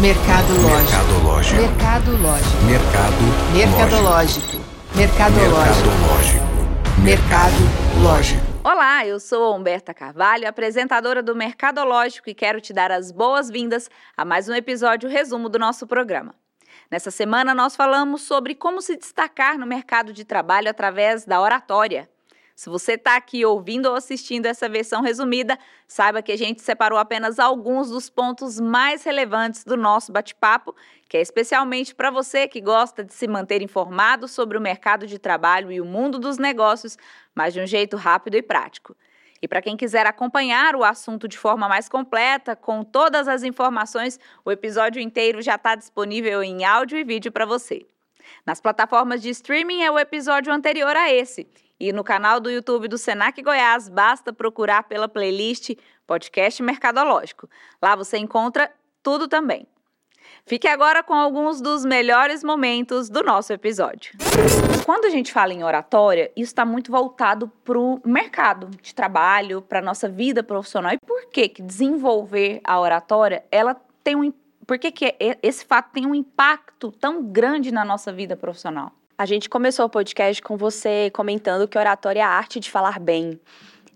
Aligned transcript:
Mercado 0.00 0.54
lógico. 0.62 1.56
Mercadológico. 1.56 1.56
Mercado 1.56 2.12
lógico. 2.22 3.56
Mercadológico. 3.56 4.56
Mercadológico. 4.94 6.44
Mercado 7.02 7.56
lógico. 8.00 8.46
Olá, 8.62 9.04
eu 9.04 9.18
sou 9.18 9.56
Humberta 9.56 9.92
Carvalho, 9.92 10.46
apresentadora 10.46 11.20
do 11.20 11.34
Mercadológico 11.34 12.30
e 12.30 12.34
quero 12.34 12.60
te 12.60 12.72
dar 12.72 12.92
as 12.92 13.10
boas-vindas 13.10 13.90
a 14.16 14.24
mais 14.24 14.48
um 14.48 14.54
episódio 14.54 15.10
resumo 15.10 15.48
do 15.48 15.58
nosso 15.58 15.84
programa. 15.84 16.32
Nessa 16.88 17.10
semana 17.10 17.52
nós 17.52 17.74
falamos 17.74 18.22
sobre 18.22 18.54
como 18.54 18.80
se 18.80 18.96
destacar 18.96 19.58
no 19.58 19.66
mercado 19.66 20.12
de 20.12 20.24
trabalho 20.24 20.70
através 20.70 21.24
da 21.24 21.40
oratória. 21.40 22.08
Se 22.58 22.68
você 22.68 22.94
está 22.94 23.14
aqui 23.14 23.44
ouvindo 23.44 23.86
ou 23.86 23.94
assistindo 23.94 24.46
essa 24.46 24.68
versão 24.68 25.00
resumida, 25.00 25.56
saiba 25.86 26.20
que 26.20 26.32
a 26.32 26.36
gente 26.36 26.60
separou 26.60 26.98
apenas 26.98 27.38
alguns 27.38 27.88
dos 27.88 28.10
pontos 28.10 28.58
mais 28.58 29.04
relevantes 29.04 29.62
do 29.62 29.76
nosso 29.76 30.10
bate-papo, 30.10 30.74
que 31.08 31.16
é 31.16 31.20
especialmente 31.20 31.94
para 31.94 32.10
você 32.10 32.48
que 32.48 32.60
gosta 32.60 33.04
de 33.04 33.14
se 33.14 33.28
manter 33.28 33.62
informado 33.62 34.26
sobre 34.26 34.58
o 34.58 34.60
mercado 34.60 35.06
de 35.06 35.20
trabalho 35.20 35.70
e 35.70 35.80
o 35.80 35.84
mundo 35.84 36.18
dos 36.18 36.36
negócios, 36.36 36.98
mas 37.32 37.54
de 37.54 37.60
um 37.60 37.66
jeito 37.66 37.96
rápido 37.96 38.34
e 38.34 38.42
prático. 38.42 38.96
E 39.40 39.46
para 39.46 39.62
quem 39.62 39.76
quiser 39.76 40.04
acompanhar 40.04 40.74
o 40.74 40.82
assunto 40.82 41.28
de 41.28 41.38
forma 41.38 41.68
mais 41.68 41.88
completa, 41.88 42.56
com 42.56 42.82
todas 42.82 43.28
as 43.28 43.44
informações, 43.44 44.18
o 44.44 44.50
episódio 44.50 45.00
inteiro 45.00 45.40
já 45.40 45.54
está 45.54 45.76
disponível 45.76 46.42
em 46.42 46.64
áudio 46.64 46.98
e 46.98 47.04
vídeo 47.04 47.30
para 47.30 47.46
você. 47.46 47.86
Nas 48.44 48.60
plataformas 48.60 49.22
de 49.22 49.30
streaming 49.30 49.84
é 49.84 49.90
o 49.92 49.96
episódio 49.96 50.52
anterior 50.52 50.96
a 50.96 51.08
esse. 51.08 51.46
E 51.80 51.92
no 51.92 52.02
canal 52.02 52.40
do 52.40 52.50
YouTube 52.50 52.88
do 52.88 52.98
Senac 52.98 53.40
Goiás, 53.40 53.88
basta 53.88 54.32
procurar 54.32 54.84
pela 54.84 55.08
playlist 55.08 55.76
Podcast 56.06 56.62
Mercadológico. 56.62 57.48
Lá 57.80 57.94
você 57.94 58.18
encontra 58.18 58.70
tudo 59.02 59.28
também. 59.28 59.66
Fique 60.44 60.66
agora 60.66 61.02
com 61.02 61.14
alguns 61.14 61.60
dos 61.60 61.84
melhores 61.84 62.42
momentos 62.42 63.08
do 63.08 63.22
nosso 63.22 63.52
episódio. 63.52 64.12
Quando 64.84 65.04
a 65.04 65.10
gente 65.10 65.32
fala 65.32 65.52
em 65.52 65.62
oratória, 65.62 66.32
isso 66.34 66.50
está 66.50 66.64
muito 66.64 66.90
voltado 66.90 67.48
para 67.62 67.78
o 67.78 68.00
mercado 68.04 68.68
de 68.82 68.94
trabalho, 68.94 69.62
para 69.62 69.78
a 69.78 69.82
nossa 69.82 70.08
vida 70.08 70.42
profissional. 70.42 70.92
E 70.92 70.98
por 70.98 71.26
que, 71.26 71.48
que 71.48 71.62
desenvolver 71.62 72.60
a 72.64 72.80
oratória 72.80 73.44
ela 73.50 73.76
tem 74.02 74.16
um 74.16 74.32
por 74.66 74.78
que, 74.78 74.92
que 74.92 75.16
esse 75.42 75.64
fato 75.64 75.92
tem 75.92 76.06
um 76.06 76.14
impacto 76.14 76.92
tão 76.92 77.24
grande 77.24 77.72
na 77.72 77.86
nossa 77.86 78.12
vida 78.12 78.36
profissional? 78.36 78.92
A 79.18 79.26
gente 79.26 79.48
começou 79.48 79.84
o 79.84 79.90
podcast 79.90 80.40
com 80.40 80.56
você 80.56 81.10
comentando 81.12 81.66
que 81.66 81.76
oratória 81.76 82.20
é 82.20 82.22
a 82.22 82.28
arte 82.28 82.60
de 82.60 82.70
falar 82.70 83.00
bem. 83.00 83.40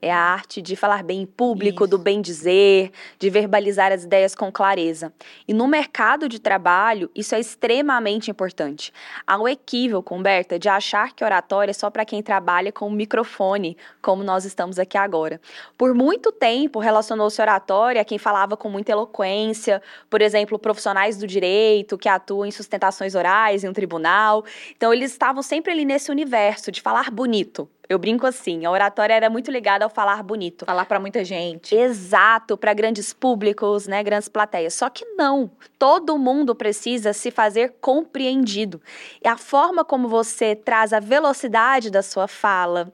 É 0.04 0.12
a 0.12 0.18
arte 0.18 0.60
de 0.60 0.74
falar 0.74 1.04
bem 1.04 1.22
em 1.22 1.26
público, 1.26 1.84
Isso. 1.84 1.90
do 1.92 1.96
bem 1.96 2.20
dizer, 2.20 2.90
de 3.20 3.30
verbalizar 3.30 3.92
as 3.92 4.02
ideias 4.02 4.34
com 4.34 4.50
clareza. 4.50 5.12
E 5.46 5.54
no 5.54 5.68
mercado 5.68 6.28
de 6.28 6.40
trabalho, 6.40 7.08
isso 7.14 7.36
é 7.36 7.38
extremamente 7.38 8.28
importante. 8.28 8.92
Há 9.24 9.38
um 9.38 9.46
equívoco, 9.46 10.12
Humberta, 10.12 10.58
de 10.58 10.68
achar 10.68 11.12
que 11.12 11.22
oratória 11.22 11.70
é 11.70 11.72
só 11.72 11.88
para 11.88 12.04
quem 12.04 12.20
trabalha 12.20 12.72
com 12.72 12.88
o 12.88 12.90
microfone, 12.90 13.76
como 14.02 14.24
nós 14.24 14.44
estamos 14.44 14.76
aqui 14.76 14.98
agora. 14.98 15.40
Por 15.78 15.94
muito 15.94 16.32
tempo, 16.32 16.80
relacionou-se 16.80 17.40
oratória 17.40 18.02
a 18.02 18.04
quem 18.04 18.18
falava 18.18 18.56
com 18.56 18.68
muita 18.68 18.90
eloquência, 18.90 19.80
por 20.10 20.20
exemplo, 20.20 20.58
profissionais 20.58 21.16
do 21.16 21.28
direito 21.28 21.96
que 21.96 22.08
atuam 22.08 22.44
em 22.44 22.50
sustentações 22.50 23.14
orais 23.14 23.62
em 23.62 23.68
um 23.68 23.72
tribunal. 23.72 24.44
Então, 24.76 24.92
eles 24.92 25.12
estavam 25.12 25.44
sempre 25.44 25.70
ali 25.70 25.84
nesse 25.84 26.10
universo 26.10 26.72
de 26.72 26.82
falar 26.82 27.08
bonito. 27.08 27.68
Eu 27.92 27.98
brinco 27.98 28.26
assim, 28.26 28.64
a 28.64 28.70
oratória 28.70 29.12
era 29.12 29.28
muito 29.28 29.50
ligada 29.50 29.84
ao 29.84 29.90
falar 29.90 30.22
bonito. 30.22 30.64
Falar 30.64 30.86
para 30.86 30.98
muita 30.98 31.22
gente. 31.22 31.74
Exato, 31.74 32.56
para 32.56 32.72
grandes 32.72 33.12
públicos, 33.12 33.86
né, 33.86 34.02
grandes 34.02 34.30
plateias. 34.30 34.72
Só 34.72 34.88
que 34.88 35.04
não, 35.14 35.50
todo 35.78 36.16
mundo 36.16 36.54
precisa 36.54 37.12
se 37.12 37.30
fazer 37.30 37.74
compreendido. 37.82 38.80
E 39.22 39.28
a 39.28 39.36
forma 39.36 39.84
como 39.84 40.08
você 40.08 40.56
traz 40.56 40.94
a 40.94 41.00
velocidade 41.00 41.90
da 41.90 42.00
sua 42.00 42.26
fala, 42.26 42.90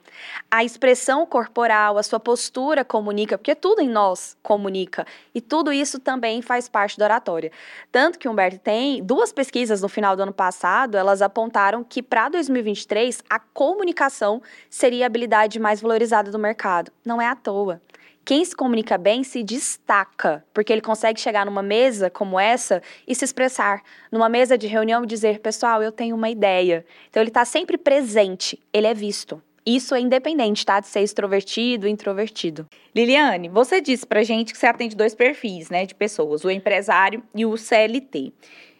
a 0.51 0.65
expressão 0.65 1.25
corporal, 1.25 1.97
a 1.97 2.03
sua 2.03 2.19
postura 2.19 2.85
comunica, 2.85 3.39
porque 3.39 3.55
tudo 3.55 3.81
em 3.81 3.89
nós 3.89 4.37
comunica. 4.43 5.07
E 5.33 5.41
tudo 5.41 5.73
isso 5.73 6.01
também 6.01 6.43
faz 6.43 6.69
parte 6.69 6.99
da 6.99 7.05
oratória. 7.05 7.53
Tanto 7.93 8.19
que 8.19 8.29
Humberto 8.29 8.59
tem 8.59 9.01
duas 9.01 9.33
pesquisas 9.33 9.81
no 9.81 9.89
final 9.89 10.17
do 10.17 10.25
ano 10.25 10.33
passado, 10.33 10.97
elas 10.97 11.23
apontaram 11.23 11.85
que 11.85 12.03
para 12.03 12.29
2023 12.31 13.23
a 13.31 13.39
comunicação 13.39 14.43
seria 14.69 14.88
seria 14.89 15.05
a 15.05 15.07
habilidade 15.07 15.61
mais 15.61 15.83
valorizada 15.83 16.31
do 16.31 16.39
mercado. 16.39 16.91
Não 17.05 17.21
é 17.21 17.27
à 17.27 17.37
toa. 17.37 17.79
Quem 18.25 18.43
se 18.43 18.57
comunica 18.57 18.97
bem 18.97 19.23
se 19.23 19.43
destaca, 19.43 20.43
porque 20.55 20.73
ele 20.73 20.81
consegue 20.81 21.21
chegar 21.21 21.45
numa 21.45 21.63
mesa 21.63 22.09
como 22.09 22.41
essa 22.41 22.83
e 23.07 23.15
se 23.15 23.23
expressar. 23.23 23.83
Numa 24.11 24.31
mesa 24.31 24.57
de 24.57 24.67
reunião 24.67 25.05
e 25.05 25.07
dizer, 25.07 25.41
pessoal, 25.41 25.83
eu 25.83 25.93
tenho 25.93 26.17
uma 26.17 26.31
ideia. 26.31 26.87
Então 27.11 27.23
ele 27.23 27.29
está 27.29 27.45
sempre 27.45 27.77
presente, 27.77 28.59
ele 28.73 28.87
é 28.87 28.95
visto. 28.95 29.43
Isso 29.67 29.95
é 29.95 30.01
independente, 30.01 30.65
tá? 30.65 30.81
De 30.81 30.87
ser 30.87 31.01
extrovertido 31.01 31.87
introvertido. 31.87 32.67
Liliane, 32.97 33.51
você 33.51 33.83
disse 33.83 34.07
pra 34.07 34.23
gente 34.23 34.55
que 34.55 34.59
você 34.59 34.69
atende 34.69 34.97
dois 34.97 35.15
perfis, 35.15 35.69
né, 35.69 35.85
de 35.85 35.95
pessoas, 35.95 36.45
o 36.47 36.51
empresário 36.51 37.23
e 37.35 37.45
o 37.45 37.59
CLT. 37.59 38.33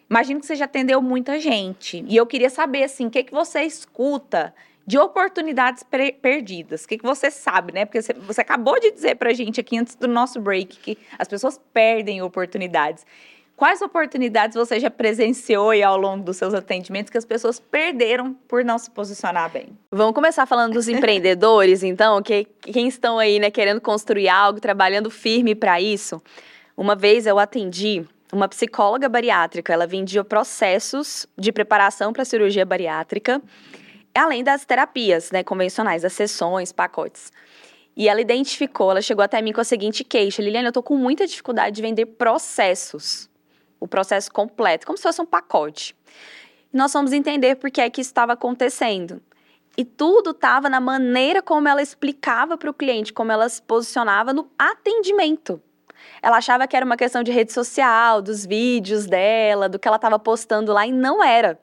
Imagino 0.09 0.39
que 0.39 0.47
você 0.47 0.55
já 0.55 0.65
atendeu 0.65 1.03
muita 1.03 1.39
gente. 1.39 2.03
E 2.07 2.17
eu 2.17 2.25
queria 2.25 2.49
saber, 2.49 2.83
assim, 2.83 3.05
o 3.05 3.11
que, 3.11 3.25
que 3.25 3.31
você 3.31 3.61
escuta 3.61 4.55
de 4.89 4.97
oportunidades 4.97 5.83
perdidas. 6.19 6.83
O 6.83 6.87
que, 6.87 6.97
que 6.97 7.03
você 7.03 7.29
sabe, 7.29 7.71
né? 7.71 7.85
Porque 7.85 8.01
você, 8.01 8.11
você 8.11 8.41
acabou 8.41 8.79
de 8.79 8.89
dizer 8.89 9.17
para 9.17 9.29
a 9.29 9.33
gente 9.33 9.59
aqui 9.59 9.77
antes 9.77 9.93
do 9.93 10.07
nosso 10.07 10.41
break 10.41 10.79
que 10.79 10.97
as 11.19 11.27
pessoas 11.27 11.61
perdem 11.71 12.23
oportunidades. 12.23 13.05
Quais 13.55 13.83
oportunidades 13.83 14.55
você 14.55 14.79
já 14.79 14.89
presenciou 14.89 15.73
ao 15.85 15.95
longo 15.95 16.23
dos 16.23 16.37
seus 16.37 16.55
atendimentos 16.55 17.11
que 17.11 17.19
as 17.19 17.25
pessoas 17.25 17.59
perderam 17.59 18.33
por 18.47 18.65
não 18.65 18.79
se 18.79 18.89
posicionar 18.89 19.51
bem? 19.51 19.77
Vamos 19.91 20.15
começar 20.15 20.47
falando 20.47 20.73
dos 20.73 20.87
empreendedores, 20.87 21.83
então, 21.83 22.19
que 22.23 22.47
quem 22.59 22.87
estão 22.87 23.19
aí, 23.19 23.37
né, 23.37 23.51
querendo 23.51 23.79
construir 23.79 24.27
algo, 24.27 24.59
trabalhando 24.59 25.11
firme 25.11 25.53
para 25.53 25.79
isso. 25.79 26.19
Uma 26.75 26.95
vez 26.95 27.27
eu 27.27 27.37
atendi 27.37 28.03
uma 28.33 28.47
psicóloga 28.47 29.07
bariátrica, 29.07 29.71
ela 29.71 29.85
vendia 29.85 30.23
processos 30.23 31.27
de 31.37 31.51
preparação 31.51 32.11
para 32.11 32.25
cirurgia 32.25 32.65
bariátrica 32.65 33.39
além 34.13 34.43
das 34.43 34.65
terapias 34.65 35.31
né, 35.31 35.43
convencionais, 35.43 36.03
as 36.03 36.13
sessões, 36.13 36.71
pacotes. 36.71 37.31
E 37.95 38.07
ela 38.07 38.21
identificou, 38.21 38.91
ela 38.91 39.01
chegou 39.01 39.23
até 39.23 39.41
mim 39.41 39.51
com 39.51 39.61
a 39.61 39.63
seguinte 39.63 40.03
queixa: 40.03 40.41
Liliane, 40.41 40.67
eu 40.67 40.69
estou 40.69 40.83
com 40.83 40.95
muita 40.95 41.27
dificuldade 41.27 41.75
de 41.75 41.81
vender 41.81 42.05
processos, 42.05 43.29
o 43.79 43.87
processo 43.87 44.31
completo, 44.31 44.85
como 44.85 44.97
se 44.97 45.03
fosse 45.03 45.21
um 45.21 45.25
pacote. 45.25 45.95
Nós 46.71 46.91
fomos 46.91 47.11
entender 47.11 47.55
por 47.55 47.71
que 47.71 47.81
é 47.81 47.89
que 47.89 48.01
estava 48.01 48.33
acontecendo. 48.33 49.21
E 49.77 49.83
tudo 49.85 50.31
estava 50.31 50.69
na 50.69 50.79
maneira 50.79 51.41
como 51.41 51.67
ela 51.67 51.81
explicava 51.81 52.57
para 52.57 52.69
o 52.69 52.73
cliente, 52.73 53.13
como 53.13 53.31
ela 53.31 53.47
se 53.47 53.61
posicionava 53.61 54.33
no 54.33 54.49
atendimento. 54.57 55.61
Ela 56.21 56.37
achava 56.37 56.67
que 56.67 56.75
era 56.75 56.85
uma 56.85 56.97
questão 56.97 57.23
de 57.23 57.31
rede 57.31 57.53
social, 57.53 58.21
dos 58.21 58.45
vídeos 58.45 59.05
dela, 59.05 59.69
do 59.69 59.79
que 59.79 59.87
ela 59.87 59.97
estava 59.97 60.19
postando 60.19 60.73
lá, 60.73 60.85
e 60.85 60.91
não 60.91 61.23
era. 61.23 61.59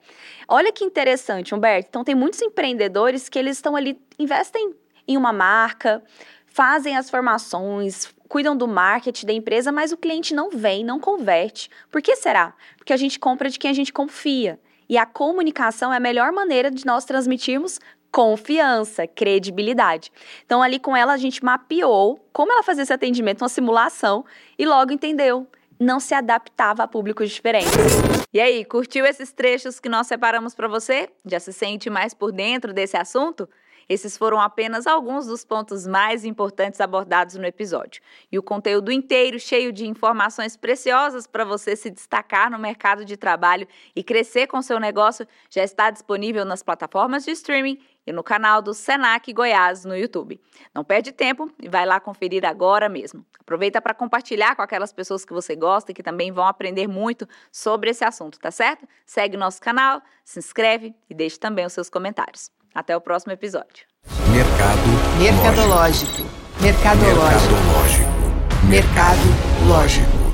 Olha 0.48 0.72
que 0.72 0.84
interessante, 0.84 1.54
Humberto. 1.54 1.88
Então, 1.88 2.04
tem 2.04 2.14
muitos 2.14 2.40
empreendedores 2.42 3.28
que 3.28 3.38
eles 3.38 3.56
estão 3.56 3.74
ali, 3.76 4.00
investem 4.18 4.74
em 5.06 5.16
uma 5.16 5.32
marca, 5.32 6.02
fazem 6.46 6.96
as 6.96 7.10
formações, 7.10 8.14
cuidam 8.28 8.56
do 8.56 8.66
marketing 8.66 9.26
da 9.26 9.32
empresa, 9.32 9.70
mas 9.70 9.92
o 9.92 9.96
cliente 9.96 10.34
não 10.34 10.50
vem, 10.50 10.84
não 10.84 10.98
converte. 10.98 11.70
Por 11.90 12.00
que 12.00 12.16
será? 12.16 12.54
Porque 12.76 12.92
a 12.92 12.96
gente 12.96 13.18
compra 13.18 13.48
de 13.48 13.58
quem 13.58 13.70
a 13.70 13.74
gente 13.74 13.92
confia. 13.92 14.58
E 14.88 14.96
a 14.96 15.04
comunicação 15.04 15.92
é 15.92 15.96
a 15.96 16.00
melhor 16.00 16.30
maneira 16.30 16.70
de 16.70 16.86
nós 16.86 17.04
transmitirmos 17.04 17.80
confiança, 18.10 19.06
credibilidade. 19.06 20.10
Então, 20.44 20.62
ali 20.62 20.78
com 20.78 20.96
ela, 20.96 21.12
a 21.12 21.16
gente 21.16 21.44
mapeou 21.44 22.20
como 22.32 22.52
ela 22.52 22.62
fazia 22.62 22.82
esse 22.82 22.92
atendimento, 22.92 23.42
uma 23.42 23.48
simulação, 23.48 24.24
e 24.58 24.64
logo 24.64 24.92
entendeu. 24.92 25.46
Não 25.78 26.00
se 26.00 26.14
adaptava 26.14 26.82
a 26.82 26.88
públicos 26.88 27.30
diferentes. 27.30 27.70
E 28.32 28.40
aí, 28.40 28.64
curtiu 28.64 29.04
esses 29.04 29.32
trechos 29.32 29.78
que 29.78 29.88
nós 29.88 30.06
separamos 30.06 30.54
para 30.54 30.68
você? 30.68 31.08
Já 31.24 31.38
se 31.38 31.52
sente 31.52 31.90
mais 31.90 32.14
por 32.14 32.32
dentro 32.32 32.72
desse 32.72 32.96
assunto? 32.96 33.48
Esses 33.88 34.16
foram 34.16 34.40
apenas 34.40 34.86
alguns 34.86 35.26
dos 35.26 35.44
pontos 35.44 35.86
mais 35.86 36.24
importantes 36.24 36.80
abordados 36.80 37.36
no 37.36 37.44
episódio. 37.44 38.02
E 38.32 38.38
o 38.38 38.42
conteúdo 38.42 38.90
inteiro, 38.90 39.38
cheio 39.38 39.72
de 39.72 39.86
informações 39.86 40.56
preciosas 40.56 41.26
para 41.26 41.44
você 41.44 41.76
se 41.76 41.88
destacar 41.88 42.50
no 42.50 42.58
mercado 42.58 43.04
de 43.04 43.16
trabalho 43.16 43.66
e 43.94 44.02
crescer 44.02 44.48
com 44.48 44.60
seu 44.60 44.80
negócio, 44.80 45.26
já 45.48 45.62
está 45.62 45.90
disponível 45.90 46.44
nas 46.44 46.62
plataformas 46.62 47.24
de 47.24 47.30
streaming 47.30 47.78
e 48.06 48.12
no 48.12 48.22
canal 48.22 48.62
do 48.62 48.72
Senac 48.72 49.32
Goiás 49.32 49.84
no 49.84 49.96
YouTube. 49.96 50.40
Não 50.74 50.84
perde 50.84 51.12
tempo 51.12 51.50
e 51.60 51.68
vai 51.68 51.84
lá 51.84 51.98
conferir 51.98 52.44
agora 52.44 52.88
mesmo. 52.88 53.24
Aproveita 53.40 53.80
para 53.80 53.94
compartilhar 53.94 54.54
com 54.54 54.62
aquelas 54.62 54.92
pessoas 54.92 55.24
que 55.24 55.32
você 55.32 55.54
gosta 55.56 55.90
e 55.90 55.94
que 55.94 56.02
também 56.02 56.32
vão 56.32 56.46
aprender 56.46 56.86
muito 56.86 57.28
sobre 57.50 57.90
esse 57.90 58.04
assunto, 58.04 58.38
tá 58.38 58.50
certo? 58.50 58.86
Segue 59.04 59.36
nosso 59.36 59.60
canal, 59.60 60.00
se 60.24 60.38
inscreve 60.38 60.94
e 61.08 61.14
deixe 61.14 61.38
também 61.38 61.66
os 61.66 61.72
seus 61.72 61.88
comentários. 61.88 62.50
Até 62.74 62.96
o 62.96 63.00
próximo 63.00 63.32
episódio. 63.32 63.86
Mercado 64.30 65.18
Mercadológico. 65.18 66.22
Mercadológico. 66.60 67.54
Mercado 68.68 69.20
lógico. 69.68 70.25